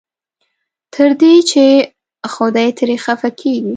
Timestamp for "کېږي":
3.39-3.69